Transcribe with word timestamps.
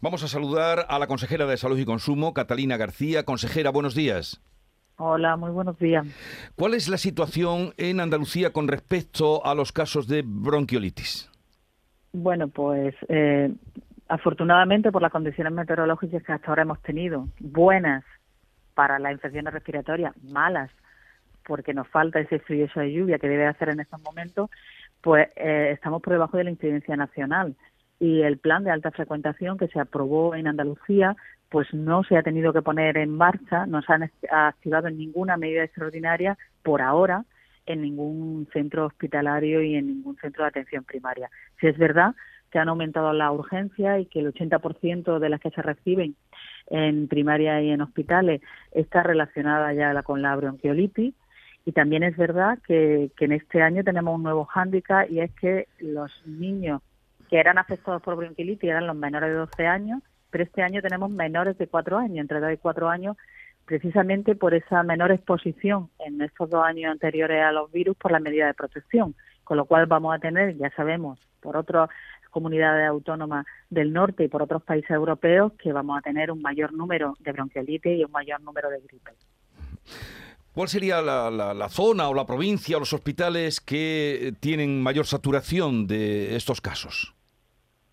Vamos 0.00 0.22
a 0.24 0.28
saludar 0.28 0.86
a 0.88 0.98
la 0.98 1.06
consejera 1.06 1.46
de 1.46 1.56
Salud 1.56 1.78
y 1.78 1.84
Consumo, 1.84 2.32
Catalina 2.32 2.76
García. 2.76 3.24
Consejera, 3.24 3.70
buenos 3.70 3.94
días. 3.94 4.42
Hola, 4.98 5.36
muy 5.36 5.50
buenos 5.50 5.78
días. 5.78 6.06
¿Cuál 6.56 6.72
es 6.72 6.88
la 6.88 6.96
situación 6.96 7.74
en 7.76 8.00
Andalucía 8.00 8.52
con 8.52 8.68
respecto 8.68 9.44
a 9.44 9.54
los 9.54 9.72
casos 9.72 10.08
de 10.08 10.22
bronquiolitis? 10.24 11.30
Bueno, 12.14 12.48
pues 12.48 12.94
eh, 13.08 13.52
afortunadamente 14.08 14.90
por 14.90 15.02
las 15.02 15.12
condiciones 15.12 15.52
meteorológicas 15.52 16.22
que 16.22 16.32
hasta 16.32 16.48
ahora 16.48 16.62
hemos 16.62 16.80
tenido, 16.80 17.28
buenas 17.38 18.02
para 18.74 18.98
las 18.98 19.12
infecciones 19.12 19.52
respiratorias, 19.52 20.14
malas 20.22 20.70
porque 21.46 21.74
nos 21.74 21.86
falta 21.88 22.18
ese 22.18 22.38
frío, 22.40 22.64
esa 22.64 22.84
lluvia 22.84 23.18
que 23.18 23.28
debe 23.28 23.46
hacer 23.46 23.68
en 23.68 23.80
estos 23.80 24.00
momentos, 24.02 24.50
pues 25.00 25.28
eh, 25.36 25.70
estamos 25.74 26.02
por 26.02 26.14
debajo 26.14 26.38
de 26.38 26.44
la 26.44 26.50
incidencia 26.50 26.96
nacional 26.96 27.54
y 27.98 28.22
el 28.22 28.38
plan 28.38 28.64
de 28.64 28.70
alta 28.70 28.90
frecuentación 28.90 29.58
que 29.58 29.68
se 29.68 29.80
aprobó 29.80 30.34
en 30.34 30.46
Andalucía 30.46 31.16
pues 31.48 31.72
no 31.72 32.02
se 32.04 32.16
ha 32.16 32.22
tenido 32.22 32.52
que 32.52 32.62
poner 32.62 32.96
en 32.96 33.10
marcha, 33.10 33.66
no 33.66 33.80
se 33.82 33.92
han 33.92 34.10
activado 34.30 34.88
en 34.88 34.98
ninguna 34.98 35.36
medida 35.36 35.62
extraordinaria 35.62 36.36
por 36.62 36.82
ahora 36.82 37.24
en 37.66 37.82
ningún 37.82 38.48
centro 38.52 38.86
hospitalario 38.86 39.62
y 39.62 39.76
en 39.76 39.86
ningún 39.86 40.16
centro 40.16 40.44
de 40.44 40.48
atención 40.48 40.84
primaria. 40.84 41.30
Si 41.60 41.66
es 41.66 41.76
verdad 41.78 42.14
que 42.50 42.58
han 42.58 42.68
aumentado 42.68 43.12
la 43.12 43.32
urgencia 43.32 43.98
y 43.98 44.06
que 44.06 44.20
el 44.20 44.32
80% 44.32 45.18
de 45.18 45.28
las 45.28 45.40
que 45.40 45.50
se 45.50 45.62
reciben 45.62 46.14
en 46.68 47.08
primaria 47.08 47.60
y 47.60 47.70
en 47.70 47.80
hospitales 47.80 48.40
está 48.72 49.02
relacionada 49.02 49.72
ya 49.72 50.02
con 50.02 50.22
la 50.22 50.34
bronquiolitis, 50.36 51.14
y 51.64 51.72
también 51.72 52.04
es 52.04 52.16
verdad 52.16 52.58
que, 52.64 53.10
que 53.16 53.24
en 53.24 53.32
este 53.32 53.60
año 53.60 53.82
tenemos 53.82 54.14
un 54.14 54.22
nuevo 54.22 54.44
hándicap 54.44 55.10
y 55.10 55.20
es 55.20 55.32
que 55.32 55.66
los 55.80 56.12
niños 56.24 56.80
que 57.28 57.38
eran 57.38 57.58
afectados 57.58 58.02
por 58.02 58.16
bronquiolitis 58.16 58.70
eran 58.70 58.86
los 58.86 58.96
menores 58.96 59.30
de 59.30 59.36
12 59.36 59.66
años, 59.66 60.02
pero 60.30 60.44
este 60.44 60.62
año 60.62 60.82
tenemos 60.82 61.10
menores 61.10 61.56
de 61.58 61.66
4 61.66 61.98
años, 61.98 62.18
entre 62.18 62.40
2 62.40 62.52
y 62.52 62.56
4 62.56 62.88
años, 62.88 63.16
precisamente 63.66 64.34
por 64.34 64.54
esa 64.54 64.82
menor 64.82 65.10
exposición 65.12 65.90
en 65.98 66.22
estos 66.22 66.48
dos 66.48 66.64
años 66.64 66.92
anteriores 66.92 67.42
a 67.42 67.52
los 67.52 67.70
virus 67.70 67.96
por 67.96 68.12
la 68.12 68.20
medida 68.20 68.46
de 68.46 68.54
protección, 68.54 69.14
con 69.44 69.56
lo 69.56 69.64
cual 69.66 69.86
vamos 69.86 70.14
a 70.14 70.18
tener, 70.18 70.56
ya 70.56 70.70
sabemos, 70.70 71.18
por 71.40 71.56
otras 71.56 71.90
comunidades 72.30 72.88
autónomas 72.88 73.44
del 73.70 73.92
norte 73.92 74.24
y 74.24 74.28
por 74.28 74.42
otros 74.42 74.62
países 74.62 74.90
europeos, 74.90 75.52
que 75.54 75.72
vamos 75.72 75.98
a 75.98 76.02
tener 76.02 76.30
un 76.30 76.40
mayor 76.40 76.72
número 76.72 77.16
de 77.20 77.32
bronquiolitis 77.32 77.98
y 77.98 78.04
un 78.04 78.12
mayor 78.12 78.40
número 78.40 78.70
de 78.70 78.80
gripe. 78.80 79.12
¿Cuál 80.54 80.68
sería 80.68 81.02
la, 81.02 81.68
zona 81.68 82.08
o 82.08 82.14
la 82.14 82.24
provincia 82.24 82.76
o 82.76 82.80
los 82.80 82.92
hospitales 82.92 83.60
que 83.60 84.32
tienen 84.40 84.82
mayor 84.82 85.06
saturación 85.06 85.86
de 85.86 86.34
estos 86.36 86.60
casos? 86.60 87.15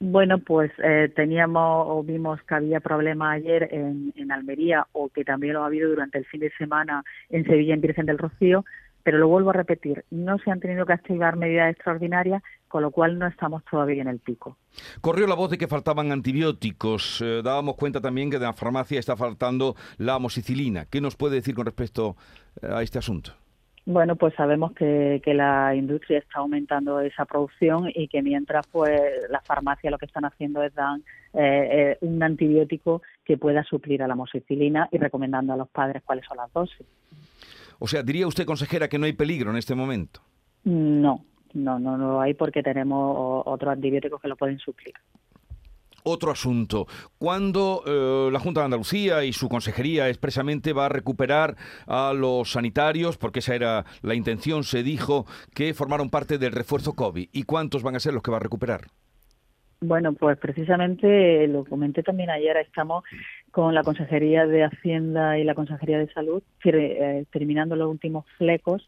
Bueno, 0.05 0.39
pues 0.39 0.69
eh, 0.83 1.09
teníamos 1.15 1.85
o 1.87 2.03
vimos 2.03 2.41
que 2.43 2.55
había 2.55 2.81
problemas 2.81 3.37
ayer 3.37 3.69
en, 3.71 4.11
en, 4.17 4.33
Almería 4.33 4.85
o 4.91 5.07
que 5.07 5.23
también 5.23 5.53
lo 5.53 5.63
ha 5.63 5.67
habido 5.67 5.89
durante 5.89 6.17
el 6.17 6.25
fin 6.25 6.41
de 6.41 6.51
semana 6.57 7.05
en 7.29 7.45
Sevilla, 7.45 7.73
en 7.73 7.79
Virgen 7.79 8.05
del 8.05 8.17
Rocío, 8.17 8.65
pero 9.03 9.17
lo 9.17 9.29
vuelvo 9.29 9.51
a 9.51 9.53
repetir, 9.53 10.03
no 10.11 10.37
se 10.39 10.51
han 10.51 10.59
tenido 10.59 10.85
que 10.85 10.91
activar 10.91 11.37
medidas 11.37 11.71
extraordinarias, 11.71 12.43
con 12.67 12.81
lo 12.81 12.91
cual 12.91 13.17
no 13.17 13.27
estamos 13.27 13.63
todavía 13.63 14.01
en 14.01 14.09
el 14.09 14.19
pico. 14.19 14.57
Corrió 14.99 15.25
la 15.25 15.35
voz 15.35 15.51
de 15.51 15.57
que 15.57 15.69
faltaban 15.69 16.11
antibióticos. 16.11 17.21
Eh, 17.21 17.41
dábamos 17.41 17.77
cuenta 17.77 18.01
también 18.01 18.29
que 18.29 18.39
de 18.39 18.45
la 18.45 18.53
farmacia 18.53 18.99
está 18.99 19.15
faltando 19.15 19.77
la 19.97 20.15
amoxicilina. 20.15 20.83
¿Qué 20.83 20.99
nos 20.99 21.15
puede 21.15 21.35
decir 21.35 21.55
con 21.55 21.65
respecto 21.65 22.17
eh, 22.61 22.67
a 22.69 22.81
este 22.81 22.99
asunto? 22.99 23.31
Bueno, 23.85 24.15
pues 24.15 24.33
sabemos 24.35 24.71
que, 24.73 25.21
la 25.25 25.75
industria 25.75 26.19
está 26.19 26.39
aumentando 26.39 27.01
esa 27.01 27.25
producción 27.25 27.91
y 27.93 28.07
que 28.07 28.21
mientras 28.21 28.65
pues 28.67 29.01
las 29.29 29.43
farmacias 29.45 29.91
lo 29.91 29.97
que 29.97 30.05
están 30.05 30.23
haciendo 30.23 30.63
es 30.63 30.73
dar 30.73 30.99
eh, 31.33 31.97
un 32.01 32.23
antibiótico 32.23 33.01
que 33.25 33.37
pueda 33.37 33.63
suplir 33.63 34.01
a 34.01 34.07
la 34.07 34.13
amoxicilina 34.13 34.87
y 34.91 34.97
recomendando 34.97 35.53
a 35.53 35.57
los 35.57 35.67
padres 35.67 36.01
cuáles 36.05 36.25
son 36.25 36.37
las 36.37 36.51
dosis. 36.53 36.85
O 37.79 37.87
sea, 37.87 38.03
diría 38.03 38.27
usted, 38.27 38.45
consejera, 38.45 38.87
que 38.87 38.97
no 38.97 39.05
hay 39.05 39.13
peligro 39.13 39.51
en 39.51 39.57
este 39.57 39.75
momento. 39.75 40.21
No, 40.63 41.25
no, 41.53 41.77
no, 41.77 41.97
no 41.97 42.21
hay 42.21 42.33
porque 42.35 42.63
tenemos 42.63 43.43
otros 43.45 43.73
antibióticos 43.73 44.21
que 44.21 44.29
lo 44.29 44.37
pueden 44.37 44.59
suplir. 44.59 44.93
Otro 46.03 46.31
asunto. 46.31 46.87
¿Cuándo 47.17 47.83
eh, 47.85 48.29
la 48.31 48.39
Junta 48.39 48.61
de 48.61 48.65
Andalucía 48.65 49.23
y 49.23 49.33
su 49.33 49.49
consejería 49.49 50.09
expresamente 50.09 50.73
va 50.73 50.87
a 50.87 50.89
recuperar 50.89 51.55
a 51.87 52.13
los 52.13 52.51
sanitarios? 52.51 53.17
Porque 53.17 53.39
esa 53.39 53.55
era 53.55 53.85
la 54.01 54.15
intención, 54.15 54.63
se 54.63 54.83
dijo 54.83 55.25
que 55.53 55.73
formaron 55.73 56.09
parte 56.09 56.37
del 56.37 56.51
refuerzo 56.51 56.93
COVID. 56.93 57.29
¿Y 57.31 57.43
cuántos 57.43 57.83
van 57.83 57.95
a 57.95 57.99
ser 57.99 58.13
los 58.13 58.23
que 58.23 58.31
va 58.31 58.37
a 58.37 58.41
recuperar? 58.41 58.87
Bueno, 59.85 60.13
pues 60.13 60.37
precisamente 60.37 61.45
lo 61.47 61.65
comenté 61.65 62.03
también 62.03 62.29
ayer, 62.29 62.55
estamos 62.55 63.03
con 63.51 63.75
la 63.75 63.83
Consejería 63.83 64.47
de 64.47 64.63
Hacienda 64.63 65.37
y 65.37 65.43
la 65.43 65.55
Consejería 65.55 65.97
de 65.97 66.07
Salud 66.13 66.41
eh, 66.63 67.25
terminando 67.31 67.75
los 67.75 67.89
últimos 67.89 68.25
flecos 68.37 68.87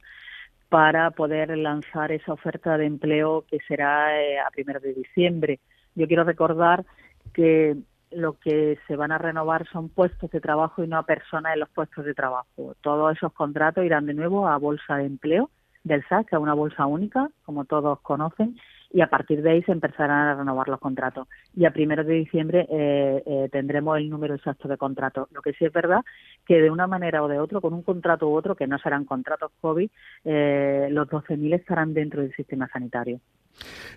para 0.70 1.12
poder 1.12 1.58
lanzar 1.58 2.14
esa 2.14 2.32
oferta 2.32 2.78
de 2.78 2.86
empleo 2.86 3.44
que 3.50 3.60
será 3.68 4.22
eh, 4.22 4.40
a 4.40 4.50
primero 4.52 4.80
de 4.80 4.94
diciembre. 4.94 5.60
Yo 5.96 6.08
quiero 6.08 6.24
recordar 6.24 6.86
que 7.34 7.76
lo 8.12 8.34
que 8.40 8.80
se 8.88 8.96
van 8.96 9.12
a 9.12 9.18
renovar 9.18 9.68
son 9.70 9.90
puestos 9.90 10.32
de 10.32 10.40
trabajo 10.40 10.84
y 10.84 10.88
no 10.88 10.98
a 10.98 11.06
personas 11.06 11.54
en 11.54 11.60
los 11.60 11.70
puestos 11.70 12.06
de 12.06 12.14
trabajo. 12.14 12.76
Todos 12.82 13.16
esos 13.16 13.34
contratos 13.34 13.84
irán 13.84 14.06
de 14.06 14.14
nuevo 14.14 14.48
a 14.48 14.58
bolsa 14.58 14.98
de 14.98 15.06
empleo 15.06 15.50
del 15.84 16.04
SAC, 16.08 16.34
a 16.34 16.40
una 16.40 16.54
bolsa 16.54 16.86
única, 16.86 17.30
como 17.44 17.66
todos 17.66 18.00
conocen, 18.02 18.58
y 18.96 19.02
a 19.02 19.08
partir 19.08 19.42
de 19.42 19.52
ahí 19.52 19.64
se 19.64 19.74
empezarán 19.74 20.30
a 20.30 20.36
renovar 20.36 20.70
los 20.70 20.80
contratos. 20.80 21.28
Y 21.54 21.66
a 21.66 21.72
primeros 21.72 22.08
de 22.08 22.14
diciembre 22.14 22.66
eh, 22.72 23.22
eh, 23.26 23.50
tendremos 23.52 23.98
el 23.98 24.10
número 24.10 24.36
exacto 24.36 24.70
de 24.70 24.78
contratos. 24.78 25.28
Lo 25.34 25.42
que 25.42 25.52
sí 25.52 25.66
es 25.66 25.74
verdad 25.74 26.00
que 26.48 26.62
de 26.62 26.72
una 26.72 26.88
manera 26.88 27.22
o 27.22 27.28
de 27.28 27.38
otra, 27.38 27.60
con 27.60 27.74
un 27.74 27.84
contrato 27.84 28.30
u 28.30 28.34
otro, 28.38 28.56
que 28.56 28.68
no 28.68 28.80
serán 28.80 29.04
contratos 29.04 29.52
COVID, 29.60 29.90
eh, 30.24 30.88
los 30.92 31.10
12.000 31.10 31.56
estarán 31.56 31.94
dentro 31.94 32.22
del 32.22 32.34
sistema 32.36 32.70
sanitario. 32.72 33.20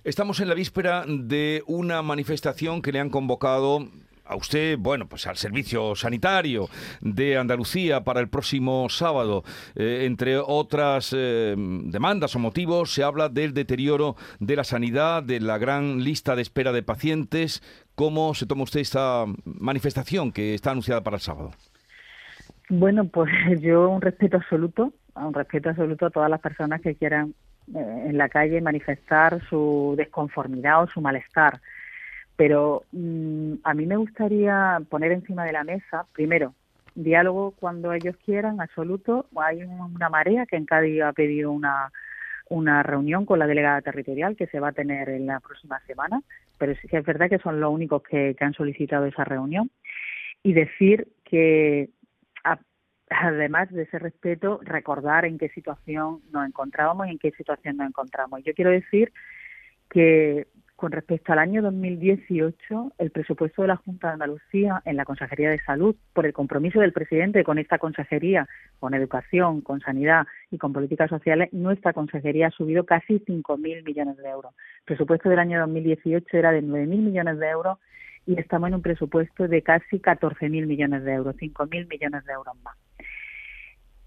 Estamos 0.02 0.40
en 0.40 0.48
la 0.48 0.54
víspera 0.54 1.04
de 1.06 1.62
una 1.68 2.02
manifestación 2.02 2.82
que 2.82 2.90
le 2.90 2.98
han 2.98 3.10
convocado 3.10 3.86
a 4.28 4.36
usted, 4.36 4.78
bueno, 4.78 5.08
pues 5.08 5.26
al 5.26 5.36
servicio 5.36 5.94
sanitario 5.96 6.68
de 7.00 7.38
Andalucía 7.38 8.04
para 8.04 8.20
el 8.20 8.28
próximo 8.28 8.88
sábado. 8.88 9.42
Eh, 9.74 10.04
entre 10.04 10.38
otras 10.38 11.14
eh, 11.16 11.54
demandas 11.56 12.36
o 12.36 12.38
motivos, 12.38 12.92
se 12.92 13.02
habla 13.02 13.28
del 13.28 13.54
deterioro 13.54 14.16
de 14.38 14.56
la 14.56 14.64
sanidad, 14.64 15.22
de 15.22 15.40
la 15.40 15.58
gran 15.58 16.04
lista 16.04 16.36
de 16.36 16.42
espera 16.42 16.72
de 16.72 16.82
pacientes. 16.82 17.62
¿Cómo 17.94 18.34
se 18.34 18.46
toma 18.46 18.64
usted 18.64 18.80
esta 18.80 19.24
manifestación 19.44 20.30
que 20.30 20.54
está 20.54 20.70
anunciada 20.70 21.02
para 21.02 21.16
el 21.16 21.22
sábado? 21.22 21.52
Bueno, 22.68 23.06
pues 23.06 23.30
yo 23.60 23.88
un 23.88 24.00
respeto 24.00 24.36
absoluto, 24.36 24.92
un 25.14 25.34
respeto 25.34 25.70
absoluto 25.70 26.06
a 26.06 26.10
todas 26.10 26.30
las 26.30 26.40
personas 26.40 26.80
que 26.80 26.94
quieran 26.94 27.34
eh, 27.74 28.04
en 28.08 28.18
la 28.18 28.28
calle 28.28 28.60
manifestar 28.60 29.40
su 29.48 29.94
desconformidad 29.96 30.82
o 30.82 30.86
su 30.86 31.00
malestar 31.00 31.60
pero 32.38 32.84
mm, 32.92 33.54
a 33.64 33.74
mí 33.74 33.84
me 33.84 33.96
gustaría 33.96 34.78
poner 34.88 35.10
encima 35.10 35.44
de 35.44 35.52
la 35.52 35.64
mesa, 35.64 36.06
primero, 36.12 36.54
diálogo 36.94 37.50
cuando 37.58 37.92
ellos 37.92 38.16
quieran, 38.24 38.60
absoluto. 38.60 39.26
Hay 39.34 39.64
una 39.64 40.08
marea 40.08 40.46
que 40.46 40.54
en 40.54 40.64
Cádiz 40.64 41.02
ha 41.02 41.12
pedido 41.12 41.50
una, 41.50 41.90
una 42.48 42.84
reunión 42.84 43.26
con 43.26 43.40
la 43.40 43.48
delegada 43.48 43.82
territorial 43.82 44.36
que 44.36 44.46
se 44.46 44.60
va 44.60 44.68
a 44.68 44.72
tener 44.72 45.08
en 45.08 45.26
la 45.26 45.40
próxima 45.40 45.80
semana, 45.80 46.22
pero 46.58 46.76
sí 46.76 46.86
que 46.86 46.98
es 46.98 47.04
verdad 47.04 47.28
que 47.28 47.40
son 47.40 47.58
los 47.58 47.72
únicos 47.72 48.04
que, 48.04 48.36
han 48.38 48.54
solicitado 48.54 49.06
esa 49.06 49.24
reunión. 49.24 49.72
Y 50.44 50.52
decir 50.52 51.08
que, 51.24 51.90
además 53.10 53.68
de 53.72 53.82
ese 53.82 53.98
respeto, 53.98 54.60
recordar 54.62 55.24
en 55.24 55.38
qué 55.38 55.48
situación 55.48 56.20
nos 56.30 56.46
encontrábamos 56.46 57.08
y 57.08 57.10
en 57.10 57.18
qué 57.18 57.32
situación 57.32 57.78
nos 57.78 57.88
encontramos. 57.88 58.44
Yo 58.44 58.54
quiero 58.54 58.70
decir 58.70 59.12
que 59.90 60.46
con 60.78 60.92
respecto 60.92 61.32
al 61.32 61.40
año 61.40 61.60
2018, 61.60 62.92
el 62.98 63.10
presupuesto 63.10 63.62
de 63.62 63.68
la 63.68 63.74
Junta 63.74 64.06
de 64.06 64.12
Andalucía 64.12 64.80
en 64.84 64.94
la 64.94 65.04
Consejería 65.04 65.50
de 65.50 65.58
Salud, 65.58 65.96
por 66.12 66.24
el 66.24 66.32
compromiso 66.32 66.78
del 66.78 66.92
presidente 66.92 67.42
con 67.42 67.58
esta 67.58 67.78
consejería, 67.78 68.48
con 68.78 68.94
educación, 68.94 69.60
con 69.60 69.80
sanidad 69.80 70.28
y 70.52 70.58
con 70.58 70.72
políticas 70.72 71.10
sociales, 71.10 71.52
nuestra 71.52 71.92
consejería 71.92 72.46
ha 72.46 72.50
subido 72.52 72.86
casi 72.86 73.18
5.000 73.18 73.82
millones 73.82 74.18
de 74.18 74.28
euros. 74.28 74.54
El 74.78 74.84
presupuesto 74.84 75.28
del 75.28 75.40
año 75.40 75.58
2018 75.58 76.36
era 76.36 76.52
de 76.52 76.62
9.000 76.62 76.86
millones 76.86 77.40
de 77.40 77.48
euros 77.48 77.78
y 78.24 78.38
estamos 78.38 78.68
en 78.68 78.76
un 78.76 78.82
presupuesto 78.82 79.48
de 79.48 79.62
casi 79.62 79.98
14.000 79.98 80.64
millones 80.64 81.02
de 81.02 81.12
euros, 81.12 81.34
5.000 81.34 81.88
millones 81.88 82.24
de 82.24 82.32
euros 82.32 82.54
más. 82.62 82.76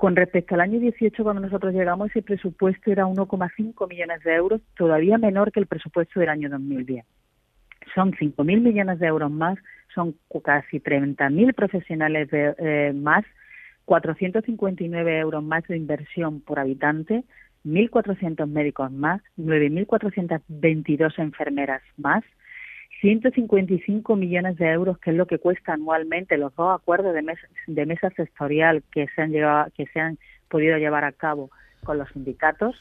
Con 0.02 0.16
respecto 0.16 0.56
al 0.56 0.62
año 0.62 0.80
18, 0.80 1.22
cuando 1.22 1.44
nosotros 1.44 1.76
llegamos, 1.76 2.10
ese 2.10 2.24
presupuesto 2.24 2.92
era 2.92 3.06
1,5 3.06 3.88
millones 3.88 4.24
de 4.24 4.34
euros, 4.34 4.60
todavía 4.76 5.20
menor 5.20 5.52
que 5.52 5.60
el 5.60 5.68
presupuesto 5.68 6.20
del 6.20 6.30
año 6.30 6.50
2010. 6.50 7.06
Son 7.94 8.12
5.000 8.12 8.44
millones 8.62 8.98
de 8.98 9.06
euros 9.06 9.30
más, 9.30 9.60
son 9.94 10.16
casi 10.44 10.80
30.000 10.80 11.54
profesionales 11.54 12.30
eh, 12.32 12.94
más, 12.96 13.26
459 13.86 15.20
euros 15.20 15.44
más 15.44 15.68
de 15.68 15.78
inversión 15.78 16.42
por 16.42 16.58
habitante, 16.58 17.24
1.400 17.64 18.48
médicos 18.48 18.92
más, 18.92 19.22
9.422 19.38 21.14
enfermeras 21.20 21.84
más, 21.98 22.24
155 23.02 24.16
millones 24.16 24.58
de 24.58 24.70
euros, 24.70 25.00
que 25.00 25.10
es 25.10 25.16
lo 25.16 25.26
que 25.26 25.40
cuesta 25.40 25.74
anualmente 25.74 26.38
los 26.38 26.56
dos 26.56 26.80
acuerdos 26.80 27.16
de 27.16 27.24
mesa, 27.24 27.48
de 27.66 27.86
mesa 27.88 28.12
sectorial 28.12 28.84
que 28.92 29.08
se 29.16 29.24
han 29.24 29.32
llegado, 29.32 29.72
que 29.76 29.88
se 29.88 30.00
han 30.00 30.20
podido 30.48 30.78
llevar 30.78 31.04
a 31.04 31.12
cabo 31.12 31.50
con 31.84 31.98
los 31.98 32.10
sindicatos. 32.10 32.76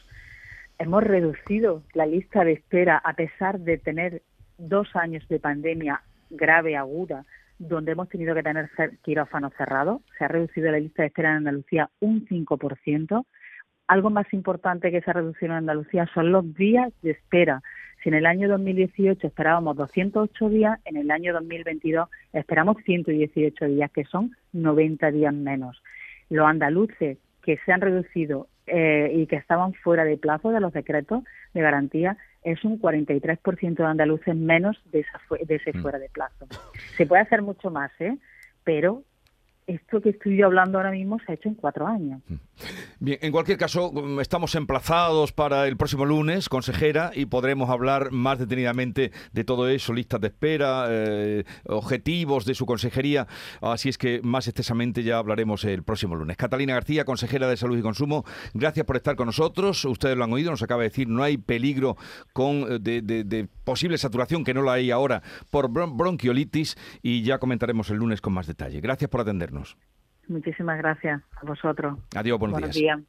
Hemos 0.77 1.03
reducido 1.03 1.81
la 1.93 2.05
lista 2.05 2.43
de 2.43 2.53
espera 2.53 3.01
a 3.03 3.13
pesar 3.13 3.59
de 3.59 3.79
tener 3.79 4.21
dos 4.59 4.95
años 4.95 5.27
de 5.27 5.39
pandemia 5.39 6.01
grave, 6.29 6.77
aguda, 6.77 7.25
donde 7.57 7.93
hemos 7.93 8.07
tenido 8.07 8.35
que 8.35 8.43
tener 8.43 8.69
quirófanos 9.01 9.53
cerrados. 9.57 10.01
Se 10.19 10.25
ha 10.25 10.27
reducido 10.27 10.71
la 10.71 10.79
lista 10.79 11.01
de 11.01 11.07
espera 11.07 11.31
en 11.31 11.37
Andalucía 11.37 11.89
un 11.99 12.27
5%. 12.27 13.25
Algo 13.87 14.09
más 14.11 14.31
importante 14.33 14.91
que 14.91 14.97
esa 14.97 15.13
reducción 15.13 15.51
en 15.51 15.57
Andalucía 15.57 16.07
son 16.13 16.31
los 16.31 16.53
días 16.53 16.93
de 17.01 17.11
espera. 17.11 17.63
Si 18.01 18.09
en 18.09 18.15
el 18.15 18.25
año 18.25 18.49
2018 18.49 19.27
esperábamos 19.27 19.77
208 19.77 20.49
días, 20.49 20.79
en 20.85 20.97
el 20.97 21.11
año 21.11 21.33
2022 21.33 22.09
esperamos 22.33 22.77
118 22.83 23.65
días, 23.65 23.91
que 23.91 24.05
son 24.05 24.35
90 24.53 25.11
días 25.11 25.33
menos. 25.33 25.81
Los 26.29 26.47
andaluces 26.47 27.19
que 27.43 27.57
se 27.65 27.71
han 27.71 27.81
reducido 27.81 28.47
eh, 28.65 29.11
y 29.13 29.27
que 29.27 29.35
estaban 29.35 29.73
fuera 29.73 30.03
de 30.03 30.17
plazo 30.17 30.49
de 30.51 30.59
los 30.59 30.73
decretos 30.73 31.23
de 31.53 31.61
garantía 31.61 32.17
es 32.43 32.63
un 32.63 32.79
43% 32.79 33.75
de 33.75 33.83
andaluces 33.83 34.35
menos 34.35 34.81
de, 34.91 35.05
de 35.45 35.55
ese 35.55 35.77
mm. 35.77 35.81
fuera 35.81 35.99
de 35.99 36.09
plazo. 36.09 36.47
Se 36.97 37.05
puede 37.05 37.21
hacer 37.21 37.41
mucho 37.41 37.69
más, 37.69 37.91
¿eh? 37.99 38.17
pero 38.63 39.03
esto 39.75 40.01
que 40.01 40.09
estoy 40.09 40.37
yo 40.37 40.45
hablando 40.45 40.77
ahora 40.77 40.91
mismo 40.91 41.17
se 41.25 41.31
ha 41.31 41.35
hecho 41.35 41.49
en 41.49 41.55
cuatro 41.55 41.87
años. 41.87 42.21
Mm. 42.27 42.35
Bien, 42.99 43.17
en 43.21 43.31
cualquier 43.31 43.57
caso, 43.57 43.91
mm, 43.91 44.19
estamos 44.19 44.53
emplazados 44.55 45.31
para 45.31 45.67
el 45.67 45.77
próximo 45.77 46.05
lunes, 46.05 46.49
consejera, 46.49 47.11
y 47.13 47.25
podremos 47.25 47.69
hablar 47.69 48.11
más 48.11 48.39
detenidamente 48.39 49.11
de 49.31 49.43
todo 49.43 49.67
eso, 49.67 49.93
listas 49.93 50.21
de 50.21 50.27
espera, 50.27 50.85
eh, 50.89 51.43
objetivos 51.65 52.45
de 52.45 52.53
su 52.53 52.65
consejería. 52.65 53.27
Así 53.61 53.89
es 53.89 53.97
que 53.97 54.21
más 54.23 54.47
extensamente 54.47 55.03
ya 55.03 55.17
hablaremos 55.17 55.63
el 55.65 55.83
próximo 55.83 56.15
lunes. 56.15 56.37
Catalina 56.37 56.73
García, 56.73 57.05
consejera 57.05 57.47
de 57.47 57.57
Salud 57.57 57.77
y 57.77 57.81
Consumo, 57.81 58.23
gracias 58.53 58.85
por 58.85 58.95
estar 58.95 59.15
con 59.15 59.25
nosotros. 59.25 59.83
Ustedes 59.85 60.17
lo 60.17 60.23
han 60.23 60.33
oído, 60.33 60.51
nos 60.51 60.61
acaba 60.61 60.83
de 60.83 60.89
decir, 60.89 61.07
no 61.07 61.23
hay 61.23 61.37
peligro 61.37 61.97
con, 62.33 62.65
eh, 62.69 62.79
de, 62.79 63.47
posible 63.71 63.97
saturación, 63.97 64.43
que 64.43 64.53
no 64.53 64.63
la 64.63 64.73
hay 64.73 64.91
ahora, 64.91 65.21
por 65.49 65.69
bronquiolitis, 65.71 66.75
y 67.01 67.23
ya 67.23 67.37
comentaremos 67.37 67.89
el 67.89 67.97
lunes 67.99 68.19
con 68.19 68.33
más 68.33 68.45
detalle. 68.45 68.81
Gracias 68.81 69.09
por 69.09 69.21
atendernos. 69.21 69.77
Muchísimas 70.27 70.77
gracias 70.77 71.21
a 71.41 71.45
vosotros. 71.45 71.97
Adiós, 72.13 72.37
buenos, 72.37 72.73
días. 72.73 72.99